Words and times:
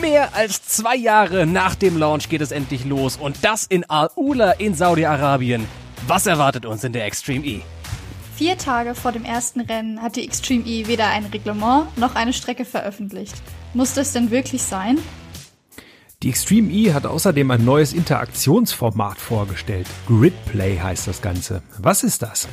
Mehr 0.00 0.34
als 0.34 0.62
zwei 0.66 0.96
Jahre 0.96 1.46
nach 1.46 1.74
dem 1.74 1.98
Launch 1.98 2.30
geht 2.30 2.40
es 2.40 2.52
endlich 2.52 2.86
los 2.86 3.18
und 3.18 3.36
das 3.42 3.64
in 3.64 3.84
Al-Ula 3.84 4.52
in 4.52 4.74
Saudi-Arabien. 4.74 5.66
Was 6.06 6.26
erwartet 6.26 6.64
uns 6.64 6.84
in 6.84 6.94
der 6.94 7.04
Extreme 7.04 7.44
E? 7.44 7.60
Vier 8.34 8.56
Tage 8.56 8.94
vor 8.94 9.12
dem 9.12 9.26
ersten 9.26 9.60
Rennen 9.60 10.00
hat 10.00 10.16
die 10.16 10.24
Extreme 10.24 10.64
E 10.64 10.86
weder 10.86 11.08
ein 11.08 11.26
Reglement 11.26 11.98
noch 11.98 12.14
eine 12.14 12.32
Strecke 12.32 12.64
veröffentlicht. 12.64 13.34
Muss 13.74 13.92
das 13.92 14.14
denn 14.14 14.30
wirklich 14.30 14.62
sein? 14.62 14.98
Die 16.22 16.30
Extreme 16.30 16.70
E 16.70 16.94
hat 16.94 17.04
außerdem 17.04 17.50
ein 17.50 17.64
neues 17.64 17.92
Interaktionsformat 17.92 19.18
vorgestellt. 19.18 19.86
Gridplay 20.06 20.78
heißt 20.78 21.08
das 21.08 21.20
Ganze. 21.20 21.62
Was 21.78 22.04
ist 22.04 22.22
das? 22.22 22.48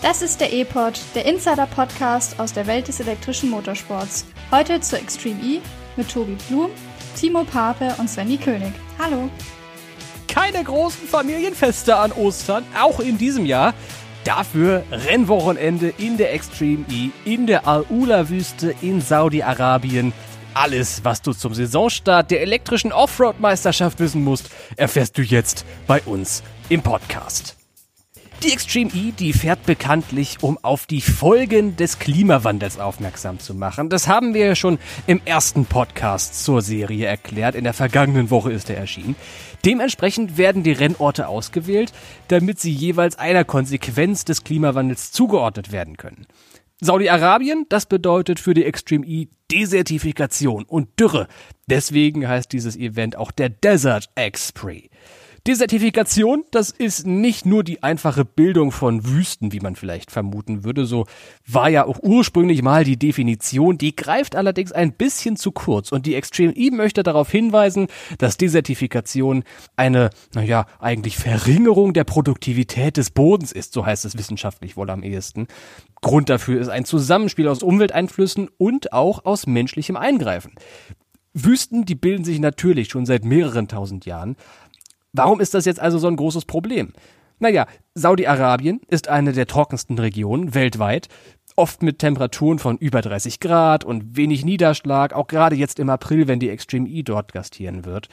Das 0.00 0.22
ist 0.22 0.40
der 0.40 0.52
E-Pod, 0.52 1.00
der 1.16 1.26
Insider-Podcast 1.26 2.38
aus 2.38 2.52
der 2.52 2.68
Welt 2.68 2.86
des 2.86 3.00
elektrischen 3.00 3.50
Motorsports. 3.50 4.26
Heute 4.52 4.80
zur 4.80 5.00
Extreme 5.00 5.40
E 5.42 5.60
mit 5.96 6.08
Tobi 6.08 6.36
Blum, 6.48 6.70
Timo 7.18 7.42
Pape 7.42 7.92
und 7.98 8.08
Svenny 8.08 8.36
König. 8.36 8.72
Hallo. 8.96 9.28
Keine 10.28 10.62
großen 10.62 11.08
Familienfeste 11.08 11.96
an 11.96 12.12
Ostern, 12.12 12.64
auch 12.80 13.00
in 13.00 13.18
diesem 13.18 13.44
Jahr. 13.44 13.74
Dafür 14.22 14.84
Rennwochenende 14.92 15.92
in 15.98 16.16
der 16.16 16.32
Extreme 16.32 16.84
E, 16.92 17.10
in 17.24 17.48
der 17.48 17.66
Al-Ula-Wüste 17.66 18.76
in 18.80 19.00
Saudi-Arabien. 19.00 20.12
Alles, 20.54 21.02
was 21.02 21.22
du 21.22 21.32
zum 21.32 21.54
Saisonstart 21.54 22.30
der 22.30 22.42
elektrischen 22.42 22.92
Offroad-Meisterschaft 22.92 23.98
wissen 23.98 24.22
musst, 24.22 24.48
erfährst 24.76 25.18
du 25.18 25.22
jetzt 25.22 25.64
bei 25.88 26.00
uns 26.02 26.44
im 26.68 26.82
Podcast. 26.82 27.57
Die 28.44 28.52
Extreme 28.52 28.92
E, 28.94 29.10
die 29.10 29.32
fährt 29.32 29.66
bekanntlich, 29.66 30.36
um 30.42 30.58
auf 30.62 30.86
die 30.86 31.00
Folgen 31.00 31.74
des 31.74 31.98
Klimawandels 31.98 32.78
aufmerksam 32.78 33.40
zu 33.40 33.52
machen. 33.52 33.88
Das 33.88 34.06
haben 34.06 34.32
wir 34.32 34.46
ja 34.46 34.54
schon 34.54 34.78
im 35.08 35.20
ersten 35.24 35.66
Podcast 35.66 36.44
zur 36.44 36.62
Serie 36.62 37.06
erklärt. 37.06 37.56
In 37.56 37.64
der 37.64 37.72
vergangenen 37.72 38.30
Woche 38.30 38.52
ist 38.52 38.70
er 38.70 38.76
erschienen. 38.76 39.16
Dementsprechend 39.64 40.38
werden 40.38 40.62
die 40.62 40.70
Rennorte 40.70 41.26
ausgewählt, 41.26 41.92
damit 42.28 42.60
sie 42.60 42.70
jeweils 42.70 43.18
einer 43.18 43.42
Konsequenz 43.42 44.24
des 44.24 44.44
Klimawandels 44.44 45.10
zugeordnet 45.10 45.72
werden 45.72 45.96
können. 45.96 46.28
Saudi-Arabien, 46.80 47.66
das 47.68 47.86
bedeutet 47.86 48.38
für 48.38 48.54
die 48.54 48.64
Extreme 48.64 49.04
E 49.04 49.26
Desertifikation 49.50 50.64
und 50.64 51.00
Dürre. 51.00 51.26
Deswegen 51.66 52.28
heißt 52.28 52.52
dieses 52.52 52.76
Event 52.76 53.16
auch 53.16 53.32
der 53.32 53.48
Desert 53.48 54.10
X-Prix. 54.16 54.90
Desertifikation, 55.48 56.44
das 56.50 56.68
ist 56.68 57.06
nicht 57.06 57.46
nur 57.46 57.64
die 57.64 57.82
einfache 57.82 58.26
Bildung 58.26 58.70
von 58.70 59.06
Wüsten, 59.06 59.50
wie 59.50 59.60
man 59.60 59.76
vielleicht 59.76 60.10
vermuten 60.10 60.62
würde. 60.62 60.84
So 60.84 61.06
war 61.46 61.70
ja 61.70 61.86
auch 61.86 62.00
ursprünglich 62.02 62.60
mal 62.60 62.84
die 62.84 62.98
Definition. 62.98 63.78
Die 63.78 63.96
greift 63.96 64.36
allerdings 64.36 64.72
ein 64.72 64.92
bisschen 64.92 65.36
zu 65.36 65.50
kurz. 65.50 65.90
Und 65.90 66.04
die 66.04 66.16
Extreme 66.16 66.54
E 66.54 66.70
möchte 66.70 67.02
darauf 67.02 67.30
hinweisen, 67.30 67.86
dass 68.18 68.36
Desertifikation 68.36 69.42
eine, 69.74 70.10
naja, 70.34 70.66
eigentlich 70.80 71.16
Verringerung 71.16 71.94
der 71.94 72.04
Produktivität 72.04 72.98
des 72.98 73.10
Bodens 73.10 73.50
ist. 73.50 73.72
So 73.72 73.86
heißt 73.86 74.04
es 74.04 74.18
wissenschaftlich 74.18 74.76
wohl 74.76 74.90
am 74.90 75.02
ehesten. 75.02 75.46
Grund 76.02 76.28
dafür 76.28 76.60
ist 76.60 76.68
ein 76.68 76.84
Zusammenspiel 76.84 77.48
aus 77.48 77.62
Umwelteinflüssen 77.62 78.50
und 78.58 78.92
auch 78.92 79.24
aus 79.24 79.46
menschlichem 79.46 79.96
Eingreifen. 79.96 80.52
Wüsten, 81.32 81.84
die 81.84 81.94
bilden 81.94 82.24
sich 82.24 82.38
natürlich 82.38 82.88
schon 82.88 83.06
seit 83.06 83.24
mehreren 83.24 83.68
tausend 83.68 84.06
Jahren, 84.06 84.36
Warum 85.18 85.40
ist 85.40 85.54
das 85.54 85.64
jetzt 85.64 85.80
also 85.80 85.98
so 85.98 86.06
ein 86.06 86.16
großes 86.16 86.44
Problem? 86.44 86.92
Naja, 87.40 87.66
Saudi-Arabien 87.94 88.80
ist 88.88 89.08
eine 89.08 89.32
der 89.32 89.46
trockensten 89.46 89.98
Regionen 89.98 90.54
weltweit, 90.54 91.08
oft 91.56 91.82
mit 91.82 91.98
Temperaturen 91.98 92.58
von 92.58 92.78
über 92.78 93.00
30 93.00 93.40
Grad 93.40 93.84
und 93.84 94.16
wenig 94.16 94.44
Niederschlag, 94.44 95.12
auch 95.12 95.26
gerade 95.26 95.56
jetzt 95.56 95.80
im 95.80 95.90
April, 95.90 96.28
wenn 96.28 96.38
die 96.38 96.50
Extreme 96.50 96.88
E 96.88 97.02
dort 97.02 97.32
gastieren 97.32 97.84
wird. 97.84 98.08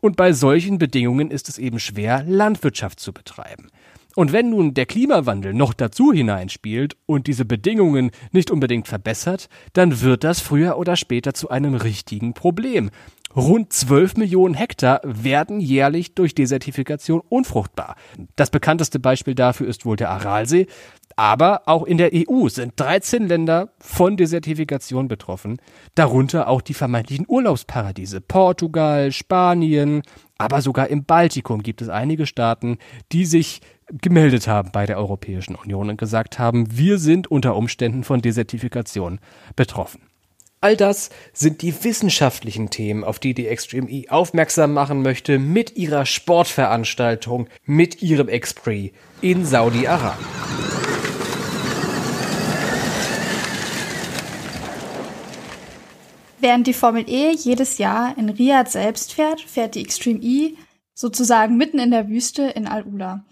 Und 0.00 0.16
bei 0.16 0.32
solchen 0.32 0.78
Bedingungen 0.78 1.30
ist 1.30 1.48
es 1.48 1.58
eben 1.58 1.80
schwer, 1.80 2.24
Landwirtschaft 2.26 3.00
zu 3.00 3.12
betreiben. 3.12 3.68
Und 4.16 4.32
wenn 4.32 4.50
nun 4.50 4.74
der 4.74 4.86
Klimawandel 4.86 5.54
noch 5.54 5.74
dazu 5.74 6.12
hineinspielt 6.12 6.96
und 7.06 7.26
diese 7.26 7.44
Bedingungen 7.44 8.12
nicht 8.30 8.50
unbedingt 8.50 8.86
verbessert, 8.86 9.48
dann 9.72 10.00
wird 10.02 10.22
das 10.22 10.40
früher 10.40 10.78
oder 10.78 10.94
später 10.94 11.34
zu 11.34 11.50
einem 11.50 11.74
richtigen 11.74 12.32
Problem. 12.32 12.90
Rund 13.36 13.72
12 13.72 14.16
Millionen 14.16 14.54
Hektar 14.54 15.00
werden 15.02 15.58
jährlich 15.60 16.14
durch 16.14 16.34
Desertifikation 16.34 17.20
unfruchtbar. 17.28 17.96
Das 18.36 18.50
bekannteste 18.50 19.00
Beispiel 19.00 19.34
dafür 19.34 19.66
ist 19.66 19.84
wohl 19.84 19.96
der 19.96 20.10
Aralsee. 20.10 20.66
Aber 21.16 21.62
auch 21.66 21.84
in 21.84 21.98
der 21.98 22.10
EU 22.12 22.48
sind 22.48 22.72
13 22.76 23.28
Länder 23.28 23.70
von 23.78 24.16
Desertifikation 24.16 25.06
betroffen, 25.06 25.58
darunter 25.94 26.48
auch 26.48 26.60
die 26.60 26.74
vermeintlichen 26.74 27.26
Urlaubsparadiese. 27.28 28.20
Portugal, 28.20 29.12
Spanien, 29.12 30.02
aber 30.38 30.60
sogar 30.60 30.88
im 30.88 31.04
Baltikum 31.04 31.62
gibt 31.62 31.82
es 31.82 31.88
einige 31.88 32.26
Staaten, 32.26 32.78
die 33.12 33.26
sich 33.26 33.60
gemeldet 33.90 34.48
haben 34.48 34.70
bei 34.72 34.86
der 34.86 34.98
Europäischen 34.98 35.54
Union 35.54 35.90
und 35.90 35.98
gesagt 35.98 36.38
haben, 36.38 36.76
wir 36.76 36.98
sind 36.98 37.30
unter 37.30 37.54
Umständen 37.54 38.02
von 38.02 38.20
Desertifikation 38.20 39.20
betroffen. 39.54 40.00
All 40.64 40.78
das 40.78 41.10
sind 41.34 41.60
die 41.60 41.84
wissenschaftlichen 41.84 42.70
Themen, 42.70 43.04
auf 43.04 43.18
die 43.18 43.34
die 43.34 43.48
Extreme 43.48 43.90
E 43.90 44.08
aufmerksam 44.08 44.72
machen 44.72 45.02
möchte 45.02 45.38
mit 45.38 45.76
ihrer 45.76 46.06
Sportveranstaltung, 46.06 47.48
mit 47.66 48.00
ihrem 48.00 48.30
Express 48.30 48.92
in 49.20 49.44
Saudi-Arabien. 49.44 50.26
Während 56.40 56.66
die 56.66 56.72
Formel 56.72 57.04
E 57.08 57.32
jedes 57.32 57.76
Jahr 57.76 58.16
in 58.16 58.30
Riyadh 58.30 58.70
selbst 58.70 59.12
fährt, 59.12 59.42
fährt 59.42 59.74
die 59.74 59.82
Extreme 59.82 60.20
E 60.22 60.54
sozusagen 60.94 61.58
mitten 61.58 61.78
in 61.78 61.90
der 61.90 62.08
Wüste 62.08 62.44
in 62.44 62.66
Al-Ula. 62.66 63.26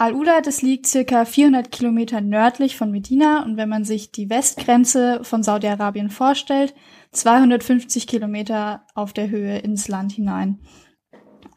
Al-Ula, 0.00 0.40
das 0.40 0.62
liegt 0.62 0.86
circa 0.86 1.26
400 1.26 1.70
Kilometer 1.70 2.22
nördlich 2.22 2.74
von 2.74 2.90
Medina 2.90 3.44
und 3.44 3.58
wenn 3.58 3.68
man 3.68 3.84
sich 3.84 4.10
die 4.10 4.30
Westgrenze 4.30 5.20
von 5.24 5.42
Saudi-Arabien 5.42 6.08
vorstellt, 6.08 6.74
250 7.12 8.06
Kilometer 8.06 8.86
auf 8.94 9.12
der 9.12 9.28
Höhe 9.28 9.58
ins 9.58 9.88
Land 9.88 10.12
hinein. 10.12 10.60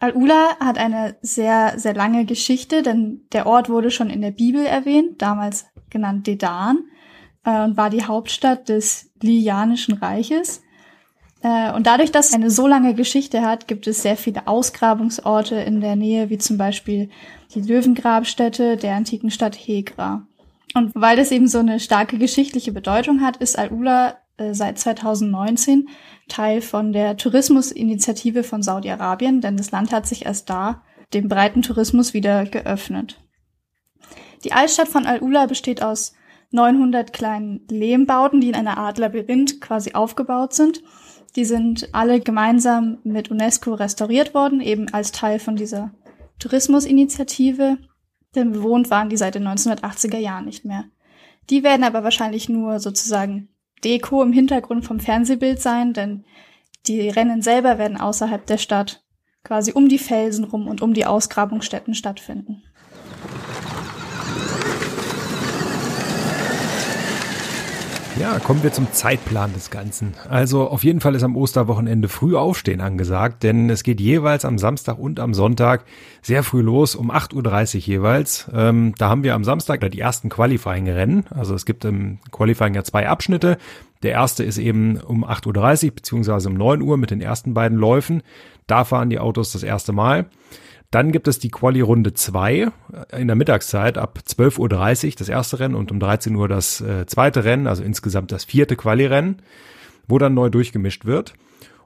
Al-Ula 0.01 0.57
hat 0.59 0.77
eine 0.77 1.15
sehr, 1.21 1.79
sehr 1.79 1.93
lange 1.93 2.25
Geschichte, 2.25 2.81
denn 2.81 3.21
der 3.31 3.47
Ort 3.47 3.69
wurde 3.69 3.91
schon 3.91 4.09
in 4.09 4.19
der 4.19 4.31
Bibel 4.31 4.65
erwähnt, 4.65 5.21
damals 5.21 5.67
genannt 5.89 6.27
Dedan, 6.27 6.79
äh, 7.45 7.63
und 7.63 7.77
war 7.77 7.89
die 7.89 8.03
Hauptstadt 8.03 8.67
des 8.67 9.09
Lianischen 9.21 9.93
Reiches. 9.93 10.61
Äh, 11.43 11.73
und 11.73 11.85
dadurch, 11.85 12.11
dass 12.11 12.29
es 12.29 12.33
eine 12.33 12.49
so 12.49 12.65
lange 12.65 12.95
Geschichte 12.95 13.41
hat, 13.41 13.67
gibt 13.67 13.85
es 13.85 14.01
sehr 14.01 14.17
viele 14.17 14.47
Ausgrabungsorte 14.47 15.55
in 15.55 15.81
der 15.81 15.95
Nähe, 15.95 16.29
wie 16.29 16.37
zum 16.37 16.57
Beispiel 16.57 17.09
die 17.53 17.61
Löwengrabstätte 17.61 18.77
der 18.77 18.95
antiken 18.95 19.29
Stadt 19.29 19.55
Hegra. 19.55 20.25
Und 20.73 20.91
weil 20.95 21.19
es 21.19 21.31
eben 21.31 21.47
so 21.47 21.59
eine 21.59 21.79
starke 21.79 22.17
geschichtliche 22.17 22.71
Bedeutung 22.71 23.21
hat, 23.21 23.37
ist 23.37 23.59
Al-Ula 23.59 24.15
äh, 24.37 24.53
seit 24.53 24.79
2019 24.79 25.89
Teil 26.29 26.61
von 26.61 26.93
der 26.93 27.17
Tourismusinitiative 27.17 28.43
von 28.43 28.63
Saudi-Arabien, 28.63 29.41
denn 29.41 29.57
das 29.57 29.71
Land 29.71 29.91
hat 29.91 30.07
sich 30.07 30.25
erst 30.25 30.49
da 30.49 30.81
dem 31.13 31.27
breiten 31.27 31.61
Tourismus 31.61 32.13
wieder 32.15 32.45
geöffnet. 32.45 33.21
Die 34.43 34.53
Altstadt 34.53 34.87
von 34.87 35.05
Al-Ula 35.05 35.45
besteht 35.45 35.83
aus 35.83 36.13
900 36.51 37.13
kleinen 37.13 37.67
Lehmbauten, 37.69 38.41
die 38.41 38.49
in 38.49 38.55
einer 38.55 38.77
Art 38.77 38.97
Labyrinth 38.97 39.59
quasi 39.61 39.93
aufgebaut 39.93 40.53
sind. 40.53 40.81
Die 41.35 41.45
sind 41.45 41.89
alle 41.93 42.19
gemeinsam 42.19 42.99
mit 43.03 43.31
UNESCO 43.31 43.73
restauriert 43.73 44.33
worden, 44.33 44.61
eben 44.61 44.93
als 44.93 45.11
Teil 45.11 45.39
von 45.39 45.55
dieser 45.55 45.91
Tourismusinitiative. 46.39 47.77
Denn 48.35 48.51
bewohnt 48.51 48.89
waren 48.89 49.09
die 49.09 49.17
seit 49.17 49.35
den 49.35 49.47
1980er 49.47 50.17
Jahren 50.17 50.45
nicht 50.45 50.65
mehr. 50.65 50.85
Die 51.49 51.63
werden 51.63 51.83
aber 51.83 52.03
wahrscheinlich 52.03 52.49
nur 52.49 52.79
sozusagen 52.79 53.49
Deko 53.83 54.23
im 54.23 54.33
Hintergrund 54.33 54.85
vom 54.85 54.99
Fernsehbild 54.99 55.61
sein, 55.61 55.93
denn 55.93 56.23
die 56.87 57.09
Rennen 57.09 57.41
selber 57.41 57.77
werden 57.77 57.97
außerhalb 57.97 58.45
der 58.45 58.57
Stadt 58.57 59.03
quasi 59.43 59.73
um 59.73 59.89
die 59.89 59.99
Felsen 59.99 60.45
rum 60.45 60.67
und 60.67 60.81
um 60.81 60.93
die 60.93 61.05
Ausgrabungsstätten 61.05 61.93
stattfinden. 61.93 62.63
Ja, 68.19 68.37
kommen 68.37 68.61
wir 68.61 68.71
zum 68.71 68.91
Zeitplan 68.91 69.53
des 69.53 69.71
Ganzen. 69.71 70.13
Also 70.29 70.67
auf 70.67 70.83
jeden 70.83 71.01
Fall 71.01 71.15
ist 71.15 71.23
am 71.23 71.35
Osterwochenende 71.35 72.07
früh 72.07 72.35
aufstehen 72.35 72.79
angesagt, 72.79 73.41
denn 73.41 73.71
es 73.71 73.81
geht 73.81 73.99
jeweils 73.99 74.45
am 74.45 74.59
Samstag 74.59 74.99
und 74.99 75.19
am 75.19 75.33
Sonntag 75.33 75.83
sehr 76.21 76.43
früh 76.43 76.61
los, 76.61 76.93
um 76.95 77.09
8.30 77.11 77.75
Uhr 77.75 77.81
jeweils. 77.81 78.49
Ähm, 78.53 78.93
da 78.99 79.09
haben 79.09 79.23
wir 79.23 79.33
am 79.33 79.43
Samstag 79.43 79.89
die 79.89 79.99
ersten 79.99 80.29
Qualifying-Rennen. 80.29 81.25
Also 81.31 81.55
es 81.55 81.65
gibt 81.65 81.85
im 81.85 82.19
Qualifying 82.31 82.75
ja 82.75 82.83
zwei 82.83 83.09
Abschnitte. 83.09 83.57
Der 84.03 84.11
erste 84.11 84.43
ist 84.43 84.59
eben 84.59 84.97
um 84.97 85.25
8.30 85.25 85.85
Uhr 85.85 85.95
beziehungsweise 85.95 86.49
um 86.49 86.55
9 86.55 86.83
Uhr 86.83 86.97
mit 86.97 87.09
den 87.09 87.21
ersten 87.21 87.55
beiden 87.55 87.79
Läufen. 87.79 88.21
Da 88.67 88.85
fahren 88.85 89.09
die 89.09 89.19
Autos 89.19 89.53
das 89.53 89.63
erste 89.63 89.91
Mal. 89.91 90.27
Dann 90.93 91.11
gibt 91.11 91.27
es 91.27 91.39
die 91.39 91.49
Quali-Runde 91.49 92.13
2 92.13 92.67
in 93.17 93.25
der 93.25 93.35
Mittagszeit 93.35 93.97
ab 93.97 94.19
12.30 94.27 94.59
Uhr 95.07 95.13
das 95.17 95.27
erste 95.27 95.59
Rennen 95.59 95.73
und 95.73 95.91
um 95.91 95.99
13 95.99 96.35
Uhr 96.35 96.47
das 96.47 96.81
äh, 96.81 97.07
zweite 97.07 97.43
Rennen, 97.43 97.65
also 97.65 97.81
insgesamt 97.81 98.31
das 98.31 98.43
vierte 98.45 98.75
Quali-Rennen, 98.75 99.37
wo 100.07 100.19
dann 100.19 100.35
neu 100.35 100.51
durchgemischt 100.51 101.05
wird. 101.05 101.33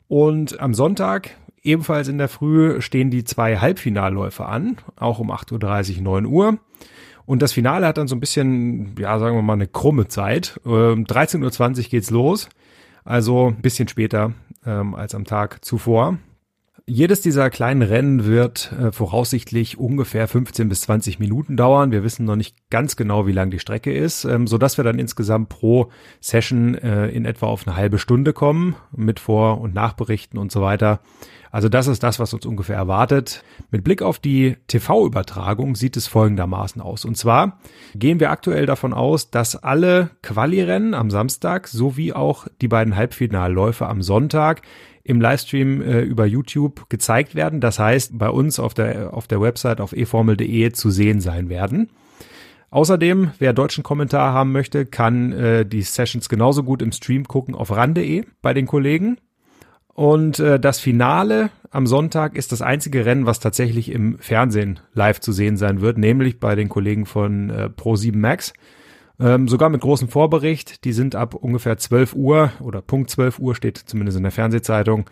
Und 0.09 0.59
am 0.59 0.73
Sonntag, 0.73 1.29
ebenfalls 1.63 2.09
in 2.09 2.17
der 2.17 2.27
Früh, 2.27 2.81
stehen 2.81 3.09
die 3.09 3.23
zwei 3.23 3.59
Halbfinalläufe 3.59 4.45
an, 4.45 4.75
auch 4.97 5.19
um 5.19 5.31
8.30 5.31 5.99
Uhr, 5.99 6.01
9 6.01 6.25
Uhr. 6.25 6.57
Und 7.25 7.41
das 7.41 7.53
Finale 7.53 7.87
hat 7.87 7.97
dann 7.97 8.09
so 8.09 8.15
ein 8.17 8.19
bisschen, 8.19 8.93
ja, 8.99 9.19
sagen 9.19 9.37
wir 9.37 9.41
mal, 9.41 9.53
eine 9.53 9.67
krumme 9.67 10.09
Zeit. 10.09 10.59
Ähm, 10.65 11.05
13.20 11.05 11.77
Uhr 11.77 11.83
geht's 11.91 12.09
los. 12.09 12.49
Also 13.05 13.47
ein 13.47 13.61
bisschen 13.61 13.87
später 13.87 14.33
ähm, 14.65 14.95
als 14.95 15.15
am 15.15 15.23
Tag 15.23 15.63
zuvor. 15.63 16.17
Jedes 16.89 17.19
dieser 17.19 17.49
kleinen 17.49 17.81
Rennen 17.81 18.23
wird 18.23 18.71
äh, 18.71 18.93
voraussichtlich 18.93 19.77
ungefähr 19.77 20.25
15 20.25 20.69
bis 20.69 20.81
20 20.81 21.19
Minuten 21.19 21.57
dauern. 21.57 21.91
Wir 21.91 22.01
wissen 22.01 22.23
noch 22.25 22.37
nicht 22.37 22.55
ganz 22.69 22.95
genau, 22.95 23.27
wie 23.27 23.33
lang 23.33 23.51
die 23.51 23.59
Strecke 23.59 23.93
ist, 23.93 24.23
ähm, 24.23 24.47
so 24.47 24.57
dass 24.57 24.77
wir 24.77 24.85
dann 24.85 24.97
insgesamt 24.97 25.49
pro 25.49 25.91
Session 26.21 26.75
äh, 26.75 27.09
in 27.09 27.25
etwa 27.25 27.47
auf 27.47 27.67
eine 27.67 27.75
halbe 27.75 27.99
Stunde 27.99 28.31
kommen 28.31 28.77
mit 28.95 29.19
Vor- 29.19 29.59
und 29.59 29.73
Nachberichten 29.73 30.39
und 30.39 30.49
so 30.49 30.61
weiter. 30.61 31.01
Also 31.51 31.67
das 31.67 31.87
ist 31.87 32.03
das, 32.03 32.19
was 32.19 32.33
uns 32.33 32.45
ungefähr 32.45 32.77
erwartet. 32.77 33.43
Mit 33.69 33.83
Blick 33.83 34.01
auf 34.01 34.19
die 34.19 34.55
TV-Übertragung 34.67 35.75
sieht 35.75 35.97
es 35.97 36.07
folgendermaßen 36.07 36.81
aus. 36.81 37.03
Und 37.03 37.17
zwar 37.17 37.59
gehen 37.95 38.21
wir 38.21 38.31
aktuell 38.31 38.65
davon 38.65 38.93
aus, 38.93 39.29
dass 39.29 39.55
alle 39.55 40.11
Quali-Rennen 40.23 40.93
am 40.93 41.09
Samstag 41.09 41.67
sowie 41.67 42.13
auch 42.13 42.47
die 42.61 42.67
beiden 42.69 42.95
Halbfinalläufe 42.95 43.87
am 43.87 44.01
Sonntag 44.01 44.61
im 45.07 45.21
Livestream 45.21 45.81
äh, 45.81 46.01
über 46.01 46.25
YouTube 46.25 46.89
gezeigt 46.89 47.33
werden. 47.33 47.61
Das 47.61 47.79
heißt, 47.79 48.17
bei 48.17 48.29
uns 48.29 48.59
auf 48.59 48.73
der, 48.73 49.13
auf 49.13 49.27
der 49.27 49.39
Website 49.41 49.79
auf 49.79 49.93
eformel.de 49.93 50.71
zu 50.73 50.91
sehen 50.91 51.21
sein 51.21 51.49
werden. 51.49 51.89
Außerdem, 52.69 53.31
wer 53.39 53.53
deutschen 53.53 53.83
Kommentar 53.83 54.33
haben 54.33 54.51
möchte, 54.51 54.85
kann 54.85 55.31
äh, 55.31 55.65
die 55.65 55.81
Sessions 55.81 56.27
genauso 56.27 56.63
gut 56.63 56.81
im 56.81 56.91
Stream 56.91 57.25
gucken 57.25 57.55
auf 57.55 57.71
ran.de 57.71 58.25
bei 58.41 58.53
den 58.53 58.67
Kollegen. 58.67 59.17
Und 59.93 60.39
äh, 60.39 60.59
das 60.59 60.79
Finale 60.79 61.49
am 61.71 61.87
Sonntag 61.87 62.35
ist 62.35 62.51
das 62.51 62.61
einzige 62.61 63.05
Rennen, 63.05 63.25
was 63.25 63.39
tatsächlich 63.39 63.89
im 63.89 64.19
Fernsehen 64.19 64.81
live 64.93 65.21
zu 65.21 65.31
sehen 65.31 65.55
sein 65.55 65.79
wird, 65.79 65.97
nämlich 65.97 66.41
bei 66.41 66.55
den 66.55 66.67
Kollegen 66.67 67.05
von 67.05 67.49
äh, 67.49 67.69
Pro7 67.75 68.17
Max. 68.17 68.53
Ähm, 69.19 69.47
sogar 69.47 69.69
mit 69.69 69.81
großem 69.81 70.09
Vorbericht. 70.09 70.83
Die 70.85 70.93
sind 70.93 71.15
ab 71.15 71.33
ungefähr 71.33 71.77
12 71.77 72.13
Uhr 72.13 72.51
oder 72.59 72.81
Punkt 72.81 73.09
12 73.09 73.39
Uhr 73.39 73.55
steht 73.55 73.77
zumindest 73.77 74.17
in 74.17 74.23
der 74.23 74.31
Fernsehzeitung 74.31 75.09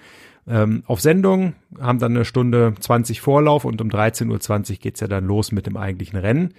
ähm, 0.47 0.83
auf 0.85 1.01
Sendung, 1.01 1.53
haben 1.79 1.97
dann 1.97 2.15
eine 2.15 2.25
Stunde 2.25 2.75
20 2.79 3.19
Vorlauf 3.21 3.65
und 3.65 3.81
um 3.81 3.89
13.20 3.89 4.71
Uhr 4.71 4.77
geht's 4.77 4.99
ja 4.99 5.07
dann 5.07 5.25
los 5.25 5.51
mit 5.51 5.65
dem 5.65 5.75
eigentlichen 5.75 6.19
Rennen. 6.19 6.53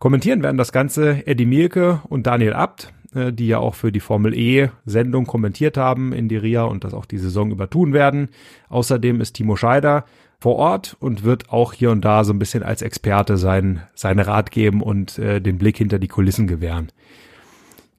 Kommentieren 0.00 0.42
werden 0.42 0.56
das 0.56 0.72
Ganze 0.72 1.24
Eddie 1.26 1.46
Mielke 1.46 2.00
und 2.08 2.26
Daniel 2.26 2.54
Abt. 2.54 2.92
Äh, 3.14 3.32
die 3.32 3.46
ja 3.46 3.58
auch 3.58 3.74
für 3.74 3.92
die 3.92 4.00
Formel 4.00 4.34
E 4.34 4.70
Sendung 4.84 5.26
kommentiert 5.26 5.76
haben 5.76 6.12
in 6.12 6.28
die 6.28 6.36
RIA 6.36 6.64
und 6.64 6.84
das 6.84 6.94
auch 6.94 7.04
die 7.04 7.18
Saison 7.18 7.50
über 7.52 7.70
tun 7.70 7.92
werden. 7.92 8.28
Außerdem 8.68 9.20
ist 9.20 9.34
Timo 9.34 9.56
Scheider 9.56 10.04
vor 10.44 10.56
Ort 10.56 10.94
und 11.00 11.24
wird 11.24 11.48
auch 11.48 11.72
hier 11.72 11.90
und 11.90 12.04
da 12.04 12.22
so 12.22 12.34
ein 12.34 12.38
bisschen 12.38 12.62
als 12.62 12.82
Experte 12.82 13.38
sein, 13.38 13.80
seine 13.94 14.26
Rat 14.26 14.50
geben 14.50 14.82
und 14.82 15.18
äh, 15.18 15.40
den 15.40 15.56
Blick 15.56 15.78
hinter 15.78 15.98
die 15.98 16.06
Kulissen 16.06 16.46
gewähren. 16.46 16.92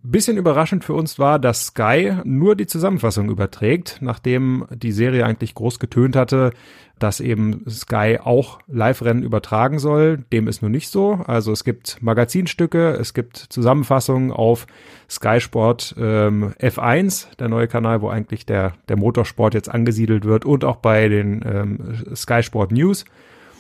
Bisschen 0.07 0.37
überraschend 0.37 0.83
für 0.83 0.93
uns 0.93 1.17
war, 1.17 1.39
dass 1.39 1.67
Sky 1.67 2.13
nur 2.23 2.55
die 2.55 2.67
Zusammenfassung 2.67 3.29
überträgt, 3.29 3.97
nachdem 4.01 4.67
die 4.69 4.91
Serie 4.91 5.25
eigentlich 5.25 5.55
groß 5.55 5.79
getönt 5.79 6.15
hatte, 6.15 6.51
dass 6.99 7.19
eben 7.19 7.63
Sky 7.67 8.19
auch 8.23 8.59
Live-Rennen 8.67 9.23
übertragen 9.23 9.79
soll. 9.79 10.19
Dem 10.31 10.47
ist 10.47 10.61
nur 10.61 10.69
nicht 10.69 10.89
so. 10.89 11.13
Also 11.25 11.51
es 11.51 11.63
gibt 11.63 12.03
Magazinstücke, 12.03 12.91
es 12.91 13.15
gibt 13.15 13.37
Zusammenfassungen 13.37 14.31
auf 14.31 14.67
Sky 15.09 15.41
Sport 15.41 15.95
ähm, 15.97 16.53
F1, 16.59 17.35
der 17.37 17.49
neue 17.49 17.67
Kanal, 17.67 18.01
wo 18.01 18.09
eigentlich 18.09 18.45
der, 18.45 18.73
der 18.87 18.97
Motorsport 18.97 19.55
jetzt 19.55 19.69
angesiedelt 19.69 20.23
wird 20.23 20.45
und 20.45 20.63
auch 20.63 20.77
bei 20.77 21.09
den 21.09 21.43
ähm, 21.43 22.15
Sky 22.15 22.43
Sport 22.43 22.71
News. 22.71 23.05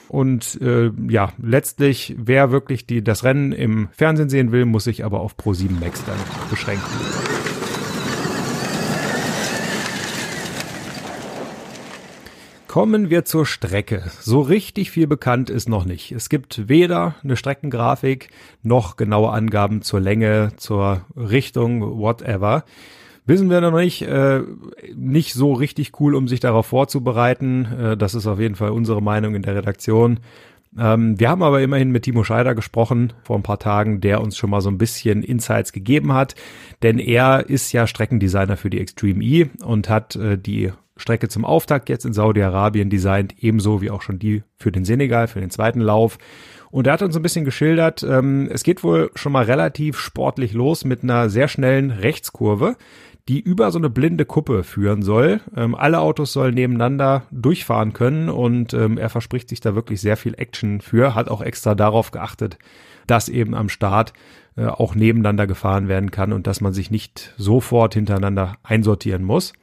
Und 0.09 0.59
äh, 0.61 0.91
ja, 1.09 1.33
letztlich, 1.41 2.15
wer 2.17 2.51
wirklich 2.51 2.85
die, 2.85 3.03
das 3.03 3.23
Rennen 3.23 3.51
im 3.51 3.89
Fernsehen 3.91 4.29
sehen 4.29 4.51
will, 4.51 4.65
muss 4.65 4.85
sich 4.85 5.03
aber 5.03 5.19
auf 5.19 5.35
Pro7 5.35 5.79
Max 5.79 6.03
dann 6.05 6.17
beschränken. 6.49 6.83
Kommen 12.75 13.09
wir 13.09 13.23
zur 13.23 13.45
Strecke. 13.45 14.03
So 14.19 14.41
richtig 14.41 14.91
viel 14.91 15.07
bekannt 15.07 15.49
ist 15.49 15.69
noch 15.69 15.85
nicht. 15.85 16.11
Es 16.11 16.27
gibt 16.27 16.67
weder 16.67 17.15
eine 17.23 17.37
Streckengrafik 17.37 18.27
noch 18.63 18.97
genaue 18.97 19.31
Angaben 19.31 19.81
zur 19.81 20.01
Länge, 20.01 20.51
zur 20.57 21.05
Richtung, 21.15 21.99
whatever. 21.99 22.65
Wissen 23.25 23.49
wir 23.49 23.61
noch 23.61 23.71
nicht. 23.71 24.03
Äh, 24.03 24.41
nicht 24.95 25.33
so 25.33 25.53
richtig 25.53 25.99
cool, 25.99 26.15
um 26.15 26.27
sich 26.27 26.39
darauf 26.39 26.67
vorzubereiten. 26.67 27.65
Äh, 27.65 27.97
das 27.97 28.13
ist 28.13 28.27
auf 28.27 28.39
jeden 28.39 28.55
Fall 28.55 28.69
unsere 28.69 29.01
Meinung 29.01 29.35
in 29.35 29.41
der 29.41 29.55
Redaktion. 29.55 30.19
Ähm, 30.77 31.19
wir 31.19 31.29
haben 31.29 31.41
aber 31.41 31.61
immerhin 31.61 31.91
mit 31.91 32.03
Timo 32.03 32.23
Scheider 32.23 32.53
gesprochen 32.53 33.13
vor 33.23 33.37
ein 33.37 33.43
paar 33.43 33.59
Tagen, 33.59 34.01
der 34.01 34.21
uns 34.21 34.37
schon 34.37 34.49
mal 34.49 34.61
so 34.61 34.69
ein 34.69 34.77
bisschen 34.77 35.23
Insights 35.23 35.71
gegeben 35.71 36.13
hat. 36.13 36.35
Denn 36.83 36.99
er 36.99 37.49
ist 37.49 37.71
ja 37.71 37.87
Streckendesigner 37.87 38.57
für 38.57 38.69
die 38.69 38.79
Extreme 38.79 39.23
E 39.23 39.49
und 39.63 39.89
hat 39.89 40.15
äh, 40.15 40.37
die 40.37 40.71
Strecke 40.97 41.27
zum 41.27 41.45
Auftakt 41.45 41.89
jetzt 41.89 42.05
in 42.05 42.13
Saudi-Arabien 42.13 42.89
designt, 42.89 43.35
ebenso 43.39 43.81
wie 43.81 43.89
auch 43.89 44.01
schon 44.01 44.19
die 44.19 44.43
für 44.57 44.71
den 44.71 44.85
Senegal, 44.85 45.27
für 45.27 45.41
den 45.41 45.49
zweiten 45.49 45.81
Lauf. 45.81 46.17
Und 46.71 46.87
er 46.87 46.93
hat 46.93 47.01
uns 47.01 47.15
ein 47.15 47.21
bisschen 47.21 47.45
geschildert, 47.45 48.03
ähm, 48.03 48.49
es 48.51 48.63
geht 48.63 48.83
wohl 48.83 49.11
schon 49.15 49.31
mal 49.31 49.45
relativ 49.45 49.97
sportlich 49.97 50.53
los 50.53 50.83
mit 50.83 51.03
einer 51.03 51.29
sehr 51.29 51.47
schnellen 51.47 51.91
Rechtskurve, 51.91 52.75
die 53.27 53.39
über 53.39 53.71
so 53.71 53.79
eine 53.79 53.89
blinde 53.89 54.25
Kuppe 54.25 54.63
führen 54.63 55.01
soll. 55.01 55.41
Ähm, 55.55 55.73
alle 55.73 55.99
Autos 55.99 56.33
sollen 56.33 56.53
nebeneinander 56.53 57.23
durchfahren 57.31 57.93
können 57.93 58.29
und 58.29 58.73
ähm, 58.73 58.97
er 58.97 59.09
verspricht 59.09 59.49
sich 59.49 59.61
da 59.61 59.73
wirklich 59.73 59.99
sehr 60.01 60.17
viel 60.17 60.35
Action 60.37 60.81
für, 60.81 61.15
hat 61.15 61.29
auch 61.29 61.41
extra 61.41 61.73
darauf 61.73 62.11
geachtet, 62.11 62.57
dass 63.07 63.29
eben 63.29 63.55
am 63.55 63.69
Start 63.69 64.13
äh, 64.57 64.65
auch 64.65 64.93
nebeneinander 64.93 65.47
gefahren 65.47 65.87
werden 65.87 66.11
kann 66.11 66.33
und 66.33 66.45
dass 66.45 66.61
man 66.61 66.73
sich 66.73 66.91
nicht 66.91 67.33
sofort 67.37 67.95
hintereinander 67.95 68.57
einsortieren 68.63 69.23
muss. 69.23 69.53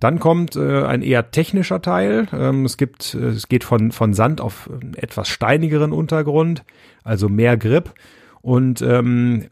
Dann 0.00 0.18
kommt 0.18 0.56
äh, 0.56 0.84
ein 0.84 1.02
eher 1.02 1.30
technischer 1.30 1.82
Teil. 1.82 2.28
Ähm, 2.32 2.64
es 2.64 2.76
gibt, 2.76 3.14
äh, 3.14 3.28
es 3.28 3.48
geht 3.48 3.64
von, 3.64 3.92
von 3.92 4.14
Sand 4.14 4.40
auf 4.40 4.70
etwas 4.96 5.28
steinigeren 5.28 5.92
Untergrund, 5.92 6.64
also 7.04 7.28
mehr 7.28 7.56
Grip. 7.56 7.92
Und 8.48 8.80
ähm, 8.80 9.44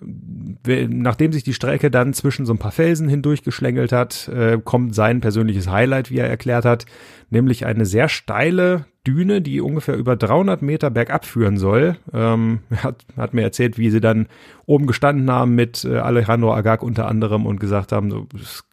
nachdem 0.64 1.30
sich 1.30 1.44
die 1.44 1.52
Strecke 1.52 1.90
dann 1.90 2.14
zwischen 2.14 2.46
so 2.46 2.54
ein 2.54 2.58
paar 2.58 2.70
Felsen 2.72 3.10
hindurch 3.10 3.42
geschlängelt 3.42 3.92
hat, 3.92 4.26
äh, 4.28 4.58
kommt 4.64 4.94
sein 4.94 5.20
persönliches 5.20 5.68
Highlight, 5.70 6.10
wie 6.10 6.16
er 6.16 6.30
erklärt 6.30 6.64
hat, 6.64 6.86
nämlich 7.28 7.66
eine 7.66 7.84
sehr 7.84 8.08
steile 8.08 8.86
Düne, 9.06 9.42
die 9.42 9.60
ungefähr 9.60 9.98
über 9.98 10.16
300 10.16 10.62
Meter 10.62 10.88
bergab 10.88 11.26
führen 11.26 11.58
soll. 11.58 11.98
Ähm, 12.14 12.60
hat, 12.82 13.04
hat 13.18 13.34
mir 13.34 13.42
erzählt, 13.42 13.76
wie 13.76 13.90
sie 13.90 14.00
dann 14.00 14.28
oben 14.64 14.86
gestanden 14.86 15.30
haben 15.30 15.54
mit 15.54 15.84
äh, 15.84 15.98
Alejandro 15.98 16.54
Agag 16.54 16.82
unter 16.82 17.06
anderem 17.06 17.44
und 17.44 17.60
gesagt 17.60 17.92
haben, 17.92 18.10
so, 18.10 18.26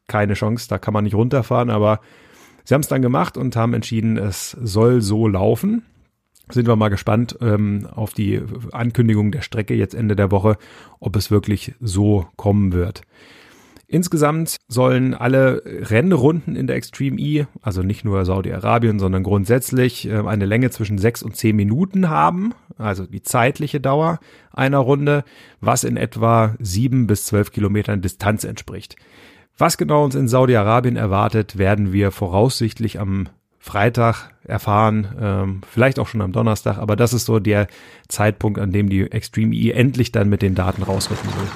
keine 0.08 0.36
Chance, 0.36 0.70
da 0.70 0.78
kann 0.78 0.94
man 0.94 1.04
nicht 1.04 1.16
runterfahren, 1.16 1.70
aber 1.70 2.00
sie 2.64 2.74
haben 2.74 2.82
es 2.82 2.88
dann 2.88 3.02
gemacht 3.02 3.36
und 3.36 3.58
haben 3.58 3.74
entschieden, 3.74 4.16
es 4.16 4.52
soll 4.52 5.02
so 5.02 5.28
laufen. 5.28 5.84
Sind 6.54 6.68
wir 6.68 6.76
mal 6.76 6.90
gespannt 6.90 7.36
ähm, 7.42 7.88
auf 7.92 8.14
die 8.14 8.40
Ankündigung 8.72 9.32
der 9.32 9.42
Strecke 9.42 9.74
jetzt 9.74 9.96
Ende 9.96 10.16
der 10.16 10.30
Woche, 10.30 10.58
ob 11.00 11.16
es 11.16 11.32
wirklich 11.32 11.74
so 11.80 12.28
kommen 12.36 12.74
wird. 12.74 13.02
Insgesamt 13.88 14.58
sollen 14.68 15.16
alle 15.16 15.64
Rennrunden 15.66 16.56
in 16.56 16.68
der 16.68 16.76
Extreme 16.76 17.20
E, 17.20 17.46
also 17.62 17.82
nicht 17.82 18.06
nur 18.06 18.24
Saudi-Arabien, 18.24 19.00
sondern 19.00 19.24
grundsätzlich 19.24 20.08
äh, 20.08 20.20
eine 20.20 20.46
Länge 20.46 20.70
zwischen 20.70 21.00
sechs 21.00 21.24
und 21.24 21.36
zehn 21.36 21.56
Minuten 21.56 22.10
haben, 22.10 22.54
also 22.78 23.08
die 23.08 23.24
zeitliche 23.24 23.82
Dauer 23.82 24.20
einer 24.52 24.78
Runde, 24.78 25.24
was 25.60 25.84
in 25.84 25.98
etwa 25.98 26.54
sieben 26.60 27.08
bis 27.08 27.26
zwölf 27.26 27.52
Kilometern 27.52 28.02
Distanz 28.02 28.44
entspricht. 28.44 28.96
Was 29.58 29.78
genau 29.78 30.04
uns 30.04 30.14
in 30.14 30.28
Saudi-Arabien 30.28 30.98
erwartet, 30.98 31.58
werden 31.58 31.94
wir 31.94 32.12
voraussichtlich 32.12 33.00
am 33.00 33.30
Freitag 33.64 34.30
erfahren, 34.44 35.08
ähm, 35.22 35.62
vielleicht 35.72 35.98
auch 35.98 36.10
schon 36.10 36.22
am 36.22 36.34
Donnerstag, 36.34 36.80
aber 36.80 36.98
das 36.98 37.14
ist 37.14 37.24
so 37.24 37.40
der 37.40 37.68
Zeitpunkt, 38.10 38.60
an 38.60 38.74
dem 38.74 38.90
die 38.90 39.10
Extreme 39.10 39.56
E 39.56 39.72
endlich 39.72 40.12
dann 40.12 40.28
mit 40.28 40.42
den 40.42 40.54
Daten 40.54 40.84
rausrücken 40.84 41.30
will. 41.30 41.48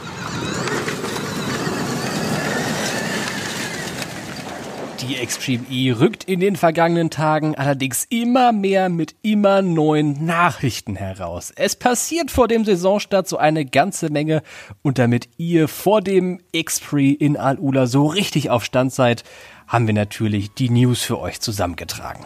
Die 5.02 5.18
Extreme 5.18 5.66
E 5.70 5.92
rückt 5.92 6.24
in 6.24 6.40
den 6.40 6.56
vergangenen 6.56 7.10
Tagen 7.10 7.56
allerdings 7.56 8.06
immer 8.10 8.54
mehr 8.54 8.88
mit 8.88 9.16
immer 9.22 9.62
neuen 9.62 10.26
Nachrichten 10.26 10.96
heraus. 10.96 11.52
Es 11.58 11.76
passiert 11.76 12.32
vor 12.32 12.48
dem 12.48 12.64
Saisonstart 12.64 13.28
so 13.28 13.36
eine 13.38 13.66
ganze 13.66 14.10
Menge 14.10 14.44
und 14.82 14.98
damit 14.98 15.28
ihr 15.36 15.68
vor 15.68 16.02
dem 16.02 16.40
X-Free 16.54 17.12
in 17.12 17.36
Al-Ula 17.36 17.86
so 17.86 18.06
richtig 18.06 18.50
auf 18.50 18.64
Stand 18.64 18.94
seid, 18.94 19.26
haben 19.67 19.88
wir 19.88 19.93
natürlich 19.93 20.53
die 20.53 20.69
News 20.69 21.01
für 21.03 21.19
euch 21.19 21.41
zusammengetragen. 21.41 22.25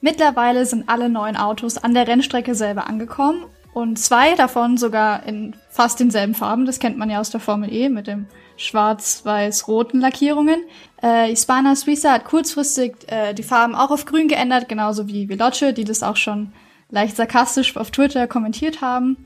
Mittlerweile 0.00 0.66
sind 0.66 0.88
alle 0.88 1.08
neuen 1.08 1.36
Autos 1.36 1.78
an 1.78 1.94
der 1.94 2.08
Rennstrecke 2.08 2.54
selber 2.54 2.88
angekommen 2.88 3.44
und 3.72 3.98
zwei 3.98 4.34
davon 4.34 4.76
sogar 4.76 5.24
in 5.26 5.54
fast 5.70 6.00
denselben 6.00 6.34
Farben. 6.34 6.66
Das 6.66 6.78
kennt 6.78 6.98
man 6.98 7.08
ja 7.08 7.20
aus 7.20 7.30
der 7.30 7.40
Formel 7.40 7.72
E 7.72 7.88
mit 7.88 8.06
dem 8.06 8.26
schwarz-weiß-roten 8.56 10.00
Lackierungen. 10.00 10.60
Äh, 11.00 11.28
Hispana 11.28 11.74
Suiza 11.74 12.12
hat 12.12 12.24
kurzfristig 12.24 12.94
äh, 13.06 13.32
die 13.32 13.42
Farben 13.42 13.74
auch 13.74 13.90
auf 13.90 14.04
grün 14.04 14.28
geändert, 14.28 14.68
genauso 14.68 15.08
wie 15.08 15.28
Veloce, 15.28 15.72
die 15.74 15.84
das 15.84 16.02
auch 16.02 16.16
schon 16.16 16.52
leicht 16.90 17.16
sarkastisch 17.16 17.76
auf 17.76 17.90
Twitter 17.90 18.26
kommentiert 18.26 18.80
haben. 18.82 19.16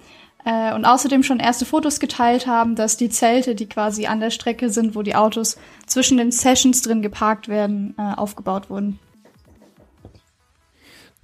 Äh, 0.47 0.73
und 0.75 0.85
außerdem 0.85 1.25
schon 1.25 1.41
erste 1.41 1.65
Fotos 1.65 1.99
geteilt 1.99 2.47
haben, 2.47 2.77
dass 2.77 2.97
die 2.97 3.11
Zelte, 3.11 3.57
die 3.57 3.69
quasi 3.69 4.07
an 4.07 4.21
der 4.21 4.31
Strecke 4.31 4.71
sind, 4.71 4.95
wo 4.95 5.03
die 5.03 5.17
Autos 5.17 5.59
zwischen 5.87 6.19
den 6.19 6.31
Sessions 6.31 6.83
drin 6.83 7.03
geparkt 7.03 7.49
werden, 7.49 7.97
äh, 7.99 8.15
aufgebaut 8.15 8.71
wurden. 8.71 9.01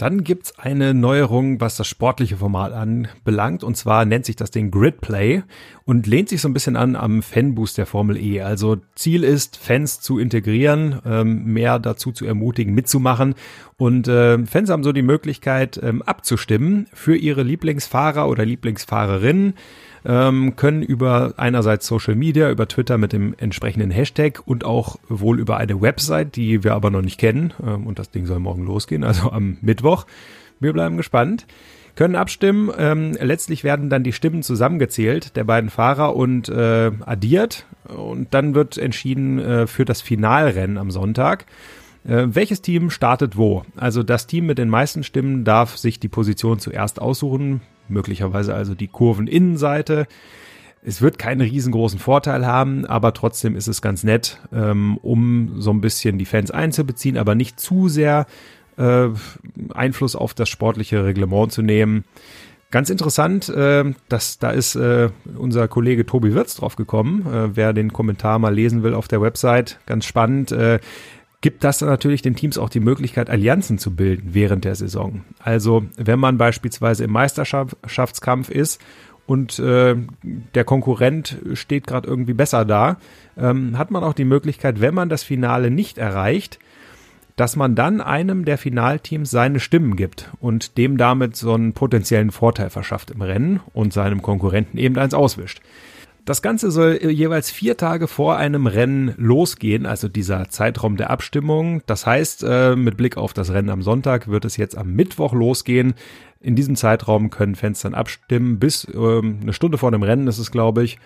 Dann 0.02 0.24
gibt's 0.24 0.58
eine 0.58 0.94
Neuerung, 0.94 1.60
was 1.60 1.76
das 1.76 1.86
sportliche 1.86 2.36
Format 2.36 2.72
anbelangt. 2.72 3.62
Und 3.62 3.76
zwar 3.76 4.04
nennt 4.04 4.24
sich 4.26 4.34
das 4.34 4.50
Ding 4.50 4.72
Grid 4.72 5.00
Play 5.00 5.44
und 5.84 6.08
lehnt 6.08 6.28
sich 6.28 6.40
so 6.40 6.48
ein 6.48 6.52
bisschen 6.52 6.74
an 6.74 6.96
am 6.96 7.22
Fanboost 7.22 7.78
der 7.78 7.86
Formel 7.86 8.16
E. 8.16 8.40
Also 8.40 8.78
Ziel 8.96 9.22
ist, 9.22 9.56
Fans 9.56 10.00
zu 10.00 10.18
integrieren, 10.18 10.98
ähm, 11.06 11.44
mehr 11.44 11.78
dazu 11.78 12.10
zu 12.10 12.26
ermutigen, 12.26 12.74
mitzumachen. 12.74 13.36
Und 13.76 14.08
äh, 14.08 14.44
Fans 14.44 14.70
haben 14.70 14.82
so 14.82 14.90
die 14.90 15.02
Möglichkeit, 15.02 15.78
ähm, 15.80 16.02
abzustimmen 16.02 16.88
für 16.92 17.14
ihre 17.14 17.44
Lieblingsfahrer 17.44 18.28
oder 18.28 18.44
Lieblingsfahrerinnen 18.44 19.54
ähm, 20.04 20.56
können 20.56 20.82
über 20.82 21.34
einerseits 21.36 21.86
Social 21.86 22.14
Media, 22.14 22.50
über 22.50 22.68
Twitter 22.68 22.98
mit 22.98 23.12
dem 23.12 23.34
entsprechenden 23.38 23.90
Hashtag 23.90 24.42
und 24.44 24.64
auch 24.64 24.96
wohl 25.08 25.38
über 25.38 25.56
eine 25.56 25.80
Website, 25.80 26.36
die 26.36 26.64
wir 26.64 26.74
aber 26.74 26.90
noch 26.90 27.02
nicht 27.02 27.18
kennen. 27.18 27.52
Ähm, 27.64 27.86
und 27.86 27.98
das 27.98 28.10
Ding 28.10 28.26
soll 28.26 28.38
morgen 28.38 28.64
losgehen, 28.64 29.04
also 29.04 29.30
am 29.30 29.58
Mittwoch. 29.60 30.06
Wir 30.60 30.72
bleiben 30.72 30.96
gespannt 30.96 31.46
können 31.94 32.16
abstimmen. 32.16 32.70
Ähm, 32.78 33.16
letztlich 33.20 33.64
werden 33.64 33.90
dann 33.90 34.02
die 34.02 34.12
Stimmen 34.12 34.42
zusammengezählt 34.42 35.36
der 35.36 35.44
beiden 35.44 35.70
Fahrer 35.70 36.16
und 36.16 36.48
äh, 36.48 36.90
addiert. 37.00 37.66
Und 37.84 38.32
dann 38.32 38.54
wird 38.54 38.78
entschieden 38.78 39.38
äh, 39.38 39.66
für 39.66 39.84
das 39.84 40.00
Finalrennen 40.00 40.78
am 40.78 40.90
Sonntag. 40.90 41.46
Äh, 42.04 42.28
welches 42.28 42.62
Team 42.62 42.90
startet 42.90 43.36
wo? 43.36 43.64
Also 43.76 44.02
das 44.02 44.26
Team 44.26 44.46
mit 44.46 44.58
den 44.58 44.68
meisten 44.68 45.02
Stimmen 45.02 45.44
darf 45.44 45.76
sich 45.76 46.00
die 46.00 46.08
Position 46.08 46.58
zuerst 46.58 47.00
aussuchen 47.00 47.60
möglicherweise 47.88 48.54
also 48.54 48.74
die 48.74 48.88
Kurveninnenseite. 48.88 50.06
Es 50.84 51.00
wird 51.00 51.18
keinen 51.18 51.40
riesengroßen 51.42 51.98
Vorteil 51.98 52.44
haben, 52.44 52.86
aber 52.86 53.12
trotzdem 53.12 53.54
ist 53.54 53.68
es 53.68 53.82
ganz 53.82 54.02
nett, 54.02 54.40
ähm, 54.52 54.98
um 54.98 55.60
so 55.60 55.70
ein 55.70 55.80
bisschen 55.80 56.18
die 56.18 56.24
Fans 56.24 56.50
einzubeziehen, 56.50 57.16
aber 57.16 57.34
nicht 57.34 57.60
zu 57.60 57.88
sehr 57.88 58.26
äh, 58.76 59.08
Einfluss 59.74 60.16
auf 60.16 60.34
das 60.34 60.48
sportliche 60.48 61.04
Reglement 61.04 61.52
zu 61.52 61.62
nehmen. 61.62 62.04
Ganz 62.72 62.88
interessant, 62.88 63.50
äh, 63.50 63.84
dass 64.08 64.38
da 64.38 64.50
ist 64.50 64.76
äh, 64.76 65.10
unser 65.36 65.68
Kollege 65.68 66.06
Tobi 66.06 66.34
Wirz 66.34 66.56
drauf 66.56 66.74
gekommen. 66.74 67.26
Äh, 67.26 67.54
wer 67.54 67.74
den 67.74 67.92
Kommentar 67.92 68.38
mal 68.38 68.54
lesen 68.54 68.82
will 68.82 68.94
auf 68.94 69.08
der 69.08 69.20
Website, 69.20 69.78
ganz 69.86 70.06
spannend. 70.06 70.54
Gibt 71.42 71.64
das 71.64 71.80
natürlich 71.80 72.22
den 72.22 72.36
Teams 72.36 72.56
auch 72.56 72.70
die 72.70 72.80
Möglichkeit, 72.80 73.28
Allianzen 73.28 73.76
zu 73.76 73.94
bilden 73.94 74.30
während 74.32 74.64
der 74.64 74.76
Saison. 74.76 75.24
Also 75.40 75.84
wenn 75.96 76.20
man 76.20 76.38
beispielsweise 76.38 77.02
im 77.02 77.10
Meisterschaftskampf 77.10 78.48
ist 78.48 78.80
und 79.26 79.58
äh, 79.58 79.96
der 80.22 80.64
Konkurrent 80.64 81.38
steht 81.54 81.88
gerade 81.88 82.08
irgendwie 82.08 82.32
besser 82.32 82.64
da, 82.64 82.96
ähm, 83.36 83.76
hat 83.76 83.90
man 83.90 84.04
auch 84.04 84.14
die 84.14 84.24
Möglichkeit, 84.24 84.80
wenn 84.80 84.94
man 84.94 85.08
das 85.08 85.24
Finale 85.24 85.72
nicht 85.72 85.98
erreicht, 85.98 86.60
dass 87.34 87.56
man 87.56 87.74
dann 87.74 88.00
einem 88.00 88.44
der 88.44 88.56
Finalteams 88.56 89.28
seine 89.30 89.58
Stimmen 89.58 89.96
gibt 89.96 90.30
und 90.40 90.78
dem 90.78 90.96
damit 90.96 91.34
so 91.34 91.54
einen 91.54 91.72
potenziellen 91.72 92.30
Vorteil 92.30 92.70
verschafft 92.70 93.10
im 93.10 93.20
Rennen 93.20 93.58
und 93.72 93.92
seinem 93.92 94.22
Konkurrenten 94.22 94.78
eben 94.78 94.96
eins 94.96 95.12
auswischt. 95.12 95.60
Das 96.24 96.40
Ganze 96.40 96.70
soll 96.70 97.00
jeweils 97.02 97.50
vier 97.50 97.76
Tage 97.76 98.06
vor 98.06 98.36
einem 98.36 98.68
Rennen 98.68 99.12
losgehen, 99.16 99.86
also 99.86 100.06
dieser 100.06 100.48
Zeitraum 100.48 100.96
der 100.96 101.10
Abstimmung. 101.10 101.82
Das 101.86 102.06
heißt, 102.06 102.44
äh, 102.46 102.76
mit 102.76 102.96
Blick 102.96 103.16
auf 103.16 103.32
das 103.32 103.52
Rennen 103.52 103.70
am 103.70 103.82
Sonntag 103.82 104.28
wird 104.28 104.44
es 104.44 104.56
jetzt 104.56 104.78
am 104.78 104.92
Mittwoch 104.92 105.32
losgehen. 105.32 105.94
In 106.40 106.54
diesem 106.54 106.76
Zeitraum 106.76 107.30
können 107.30 107.56
Fans 107.56 107.80
dann 107.80 107.94
abstimmen. 107.94 108.60
Bis 108.60 108.86
ähm, 108.94 109.40
eine 109.42 109.52
Stunde 109.52 109.78
vor 109.78 109.90
dem 109.90 110.04
Rennen 110.04 110.28
ist 110.28 110.38
es, 110.38 110.52
glaube 110.52 110.84
ich. 110.84 110.98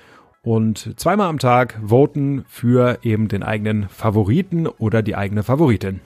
Und 0.43 0.93
zweimal 1.01 1.29
am 1.29 1.39
Tag 1.39 1.81
voten 1.83 2.45
für 2.47 2.99
eben 3.03 3.29
den 3.29 3.43
eigenen 3.43 3.89
Favoriten 3.89 4.67
oder 4.67 5.03
die 5.03 5.17
eigene 5.17 5.43
Favoritin. 5.43 6.01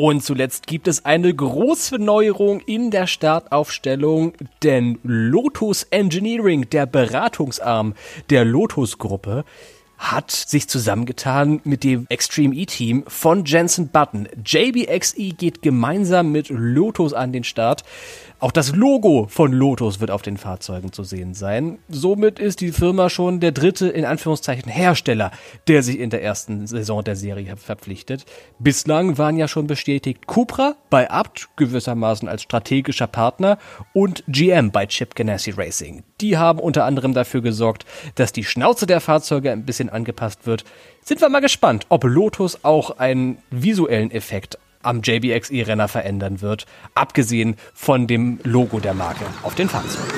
Und 0.00 0.22
zuletzt 0.22 0.68
gibt 0.68 0.86
es 0.86 1.04
eine 1.04 1.34
große 1.34 1.98
Neuerung 1.98 2.60
in 2.60 2.92
der 2.92 3.08
Startaufstellung, 3.08 4.32
denn 4.62 5.00
Lotus 5.02 5.82
Engineering, 5.90 6.70
der 6.70 6.86
Beratungsarm 6.86 7.94
der 8.30 8.44
Lotus-Gruppe, 8.44 9.44
hat 9.98 10.30
sich 10.30 10.68
zusammengetan 10.68 11.60
mit 11.64 11.82
dem 11.82 12.06
Extreme 12.10 12.54
E-Team 12.54 13.02
von 13.08 13.44
Jensen 13.44 13.88
Button. 13.88 14.28
JBXE 14.44 15.30
geht 15.30 15.62
gemeinsam 15.62 16.30
mit 16.30 16.48
Lotus 16.48 17.12
an 17.12 17.32
den 17.32 17.42
Start. 17.42 17.82
Auch 18.40 18.52
das 18.52 18.76
Logo 18.76 19.26
von 19.28 19.52
Lotus 19.52 19.98
wird 19.98 20.12
auf 20.12 20.22
den 20.22 20.36
Fahrzeugen 20.36 20.92
zu 20.92 21.02
sehen 21.02 21.34
sein. 21.34 21.78
Somit 21.88 22.38
ist 22.38 22.60
die 22.60 22.70
Firma 22.70 23.10
schon 23.10 23.40
der 23.40 23.50
dritte, 23.50 23.88
in 23.88 24.04
Anführungszeichen, 24.04 24.70
Hersteller, 24.70 25.32
der 25.66 25.82
sich 25.82 25.98
in 25.98 26.10
der 26.10 26.22
ersten 26.22 26.68
Saison 26.68 27.02
der 27.02 27.16
Serie 27.16 27.56
verpflichtet. 27.56 28.26
Bislang 28.60 29.18
waren 29.18 29.38
ja 29.38 29.48
schon 29.48 29.66
bestätigt 29.66 30.28
Cupra 30.28 30.76
bei 30.88 31.10
Abt, 31.10 31.48
gewissermaßen 31.56 32.28
als 32.28 32.42
strategischer 32.42 33.08
Partner, 33.08 33.58
und 33.92 34.22
GM 34.28 34.70
bei 34.70 34.86
Chip 34.86 35.16
Ganassi 35.16 35.50
Racing. 35.50 36.04
Die 36.20 36.38
haben 36.38 36.60
unter 36.60 36.84
anderem 36.84 37.14
dafür 37.14 37.40
gesorgt, 37.40 37.86
dass 38.14 38.32
die 38.32 38.44
Schnauze 38.44 38.86
der 38.86 39.00
Fahrzeuge 39.00 39.50
ein 39.50 39.66
bisschen 39.66 39.88
angepasst 39.88 40.46
wird. 40.46 40.62
Sind 41.02 41.20
wir 41.20 41.28
mal 41.28 41.40
gespannt, 41.40 41.86
ob 41.88 42.04
Lotus 42.04 42.64
auch 42.64 42.98
einen 42.98 43.38
visuellen 43.50 44.12
Effekt 44.12 44.60
am 44.82 45.02
JBXE-Renner 45.02 45.88
verändern 45.88 46.40
wird, 46.40 46.66
abgesehen 46.94 47.56
von 47.74 48.06
dem 48.06 48.40
Logo 48.44 48.80
der 48.80 48.94
Marke 48.94 49.24
auf 49.42 49.54
den 49.54 49.68
Fahrzeugen. 49.68 50.08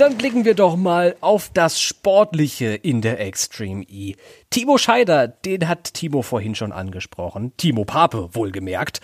Dann 0.00 0.16
blicken 0.16 0.46
wir 0.46 0.54
doch 0.54 0.76
mal 0.76 1.14
auf 1.20 1.50
das 1.52 1.78
Sportliche 1.78 2.68
in 2.68 3.02
der 3.02 3.20
Extreme 3.20 3.84
E. 3.86 4.14
Timo 4.48 4.78
Scheider, 4.78 5.28
den 5.28 5.68
hat 5.68 5.92
Timo 5.92 6.22
vorhin 6.22 6.54
schon 6.54 6.72
angesprochen. 6.72 7.52
Timo 7.58 7.84
Pape, 7.84 8.30
wohlgemerkt. 8.32 9.02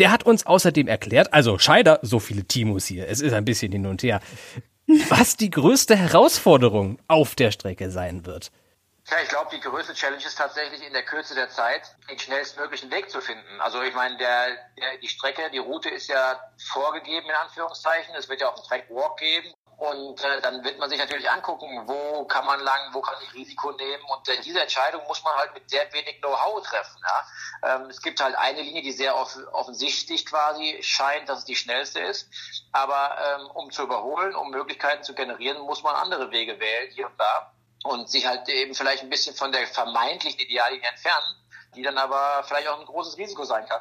Der 0.00 0.10
hat 0.10 0.24
uns 0.24 0.44
außerdem 0.44 0.88
erklärt, 0.88 1.32
also 1.32 1.60
Scheider, 1.60 2.00
so 2.02 2.18
viele 2.18 2.42
Timos 2.44 2.86
hier, 2.86 3.08
es 3.08 3.20
ist 3.20 3.34
ein 3.34 3.44
bisschen 3.44 3.70
hin 3.70 3.86
und 3.86 4.02
her, 4.02 4.20
was 5.10 5.36
die 5.36 5.50
größte 5.50 5.94
Herausforderung 5.94 6.98
auf 7.06 7.36
der 7.36 7.52
Strecke 7.52 7.92
sein 7.92 8.26
wird. 8.26 8.50
Ja, 9.12 9.20
ich 9.20 9.28
glaube, 9.28 9.50
die 9.50 9.60
größte 9.60 9.92
Challenge 9.92 10.24
ist 10.24 10.38
tatsächlich 10.38 10.82
in 10.86 10.94
der 10.94 11.02
Kürze 11.02 11.34
der 11.34 11.50
Zeit 11.50 11.82
den 12.08 12.18
schnellstmöglichen 12.18 12.90
Weg 12.90 13.10
zu 13.10 13.20
finden. 13.20 13.60
Also 13.60 13.82
ich 13.82 13.92
meine, 13.94 14.16
der, 14.16 14.56
der, 14.78 14.96
die 15.02 15.08
Strecke, 15.08 15.50
die 15.50 15.58
Route 15.58 15.90
ist 15.90 16.08
ja 16.08 16.40
vorgegeben 16.56 17.28
in 17.28 17.34
Anführungszeichen. 17.34 18.14
Es 18.14 18.30
wird 18.30 18.40
ja 18.40 18.48
auch 18.48 18.56
einen 18.56 18.64
Track 18.64 18.88
Walk 18.88 19.18
geben. 19.18 19.52
Und 19.76 20.24
äh, 20.24 20.40
dann 20.40 20.64
wird 20.64 20.78
man 20.78 20.88
sich 20.88 20.98
natürlich 20.98 21.30
angucken, 21.30 21.82
wo 21.86 22.24
kann 22.24 22.46
man 22.46 22.60
lang, 22.60 22.94
wo 22.94 23.02
kann 23.02 23.16
ich 23.22 23.34
Risiko 23.34 23.72
nehmen. 23.72 24.02
Und 24.04 24.26
äh, 24.30 24.40
diese 24.40 24.62
Entscheidung 24.62 25.02
muss 25.06 25.22
man 25.22 25.34
halt 25.34 25.52
mit 25.52 25.68
sehr 25.68 25.92
wenig 25.92 26.22
Know-how 26.22 26.66
treffen. 26.66 26.98
Ja? 27.02 27.74
Ähm, 27.74 27.90
es 27.90 28.00
gibt 28.00 28.18
halt 28.18 28.34
eine 28.36 28.62
Linie, 28.62 28.80
die 28.80 28.92
sehr 28.92 29.14
off 29.14 29.36
offensichtlich 29.52 30.24
quasi 30.24 30.78
scheint, 30.80 31.28
dass 31.28 31.40
es 31.40 31.44
die 31.44 31.56
schnellste 31.56 32.00
ist. 32.00 32.30
Aber 32.72 33.18
ähm, 33.18 33.46
um 33.48 33.70
zu 33.70 33.82
überholen, 33.82 34.34
um 34.34 34.50
Möglichkeiten 34.50 35.02
zu 35.02 35.14
generieren, 35.14 35.60
muss 35.60 35.82
man 35.82 35.96
andere 35.96 36.30
Wege 36.30 36.58
wählen, 36.58 36.90
hier 36.92 37.08
und 37.08 37.20
da 37.20 37.52
und 37.84 38.08
sich 38.08 38.26
halt 38.26 38.48
eben 38.48 38.74
vielleicht 38.74 39.02
ein 39.02 39.10
bisschen 39.10 39.34
von 39.34 39.52
der 39.52 39.66
vermeintlichen 39.66 40.40
Ideallinie 40.40 40.88
entfernen, 40.88 41.36
die 41.74 41.82
dann 41.82 41.98
aber 41.98 42.44
vielleicht 42.46 42.68
auch 42.68 42.80
ein 42.80 42.86
großes 42.86 43.18
Risiko 43.18 43.44
sein 43.44 43.64
kann. 43.66 43.80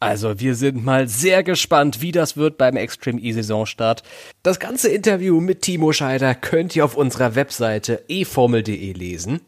Also 0.00 0.38
wir 0.38 0.54
sind 0.54 0.84
mal 0.84 1.08
sehr 1.08 1.42
gespannt, 1.42 2.00
wie 2.00 2.12
das 2.12 2.36
wird 2.36 2.56
beim 2.56 2.76
Extreme 2.76 3.20
E-Saisonstart. 3.20 4.04
Das 4.44 4.60
ganze 4.60 4.88
Interview 4.88 5.40
mit 5.40 5.62
Timo 5.62 5.92
Scheider 5.92 6.36
könnt 6.36 6.76
ihr 6.76 6.84
auf 6.84 6.96
unserer 6.96 7.34
Webseite 7.34 8.04
eformel.de 8.08 8.92
lesen. 8.92 9.40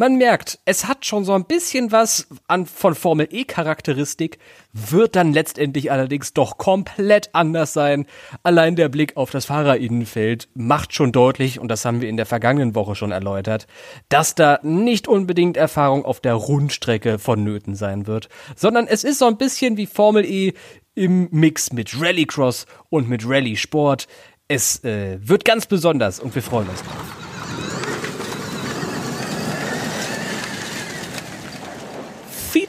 Man 0.00 0.14
merkt, 0.14 0.60
es 0.64 0.86
hat 0.86 1.06
schon 1.06 1.24
so 1.24 1.32
ein 1.32 1.44
bisschen 1.44 1.90
was 1.90 2.28
an, 2.46 2.66
von 2.66 2.94
Formel 2.94 3.26
E 3.32 3.42
Charakteristik, 3.42 4.38
wird 4.72 5.16
dann 5.16 5.32
letztendlich 5.32 5.90
allerdings 5.90 6.32
doch 6.32 6.56
komplett 6.56 7.30
anders 7.32 7.72
sein. 7.72 8.06
Allein 8.44 8.76
der 8.76 8.88
Blick 8.90 9.16
auf 9.16 9.32
das 9.32 9.46
Fahrerinnenfeld 9.46 10.50
macht 10.54 10.94
schon 10.94 11.10
deutlich, 11.10 11.58
und 11.58 11.66
das 11.66 11.84
haben 11.84 12.00
wir 12.00 12.08
in 12.08 12.16
der 12.16 12.26
vergangenen 12.26 12.76
Woche 12.76 12.94
schon 12.94 13.10
erläutert, 13.10 13.66
dass 14.08 14.36
da 14.36 14.60
nicht 14.62 15.08
unbedingt 15.08 15.56
Erfahrung 15.56 16.04
auf 16.04 16.20
der 16.20 16.34
Rundstrecke 16.34 17.18
vonnöten 17.18 17.74
sein 17.74 18.06
wird, 18.06 18.28
sondern 18.54 18.86
es 18.86 19.02
ist 19.02 19.18
so 19.18 19.26
ein 19.26 19.36
bisschen 19.36 19.76
wie 19.78 19.86
Formel 19.86 20.24
E 20.24 20.52
im 20.94 21.26
Mix 21.32 21.72
mit 21.72 22.00
Rallycross 22.00 22.66
und 22.88 23.08
mit 23.08 23.28
Rallye 23.28 23.56
Sport. 23.56 24.06
Es 24.46 24.84
äh, 24.84 25.18
wird 25.20 25.44
ganz 25.44 25.66
besonders 25.66 26.20
und 26.20 26.36
wir 26.36 26.42
freuen 26.42 26.68
uns 26.68 26.84
drauf. 26.84 27.17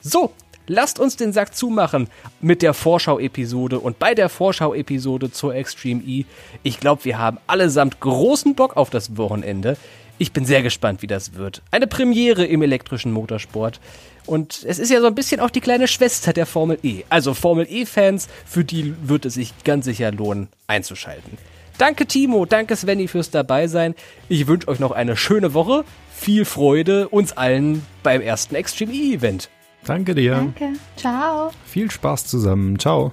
So, 0.00 0.32
lasst 0.68 1.00
uns 1.00 1.16
den 1.16 1.32
Sack 1.32 1.56
zumachen 1.56 2.08
mit 2.40 2.62
der 2.62 2.72
Vorschau-Episode 2.72 3.80
und 3.80 3.98
bei 3.98 4.14
der 4.14 4.28
Vorschau-Episode 4.28 5.32
zur 5.32 5.56
Extreme 5.56 6.04
E. 6.04 6.24
Ich 6.62 6.78
glaube, 6.78 7.04
wir 7.04 7.18
haben 7.18 7.38
allesamt 7.48 7.98
großen 7.98 8.54
Bock 8.54 8.76
auf 8.76 8.90
das 8.90 9.16
Wochenende. 9.16 9.76
Ich 10.18 10.32
bin 10.32 10.44
sehr 10.44 10.62
gespannt, 10.62 11.02
wie 11.02 11.06
das 11.06 11.34
wird. 11.34 11.62
Eine 11.70 11.86
Premiere 11.86 12.44
im 12.44 12.62
elektrischen 12.62 13.12
Motorsport. 13.12 13.80
Und 14.26 14.64
es 14.66 14.78
ist 14.78 14.90
ja 14.90 15.00
so 15.00 15.06
ein 15.06 15.14
bisschen 15.14 15.40
auch 15.40 15.50
die 15.50 15.60
kleine 15.60 15.88
Schwester 15.88 16.32
der 16.32 16.44
Formel 16.44 16.78
E. 16.82 17.04
Also 17.08 17.32
Formel 17.34 17.66
E-Fans, 17.70 18.28
für 18.44 18.64
die 18.64 18.94
wird 19.02 19.24
es 19.24 19.34
sich 19.34 19.54
ganz 19.64 19.86
sicher 19.86 20.12
lohnen, 20.12 20.48
einzuschalten. 20.66 21.38
Danke 21.78 22.06
Timo, 22.06 22.44
danke 22.44 22.74
Svenny 22.74 23.06
fürs 23.06 23.30
Dabeisein. 23.30 23.94
Ich 24.28 24.48
wünsche 24.48 24.68
euch 24.68 24.80
noch 24.80 24.90
eine 24.90 25.16
schöne 25.16 25.54
Woche. 25.54 25.84
Viel 26.12 26.44
Freude 26.44 27.08
uns 27.08 27.32
allen 27.36 27.86
beim 28.02 28.20
ersten 28.20 28.56
Extreme 28.56 28.92
E-Event. 28.92 29.48
Danke 29.84 30.14
dir. 30.14 30.34
Danke. 30.34 30.72
Ciao. 30.96 31.52
Viel 31.64 31.90
Spaß 31.90 32.26
zusammen. 32.26 32.78
Ciao. 32.78 33.12